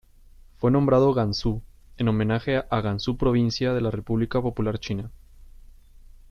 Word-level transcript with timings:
Fue 0.57 0.71
nombrado 0.71 1.13
Gansu 1.13 1.61
en 1.99 2.07
homenaje 2.07 2.63
a 2.71 2.81
Gansu 2.81 3.17
provincia 3.17 3.75
de 3.75 3.81
la 3.81 3.91
República 3.91 4.41
Popular 4.41 4.79
China. 4.79 5.11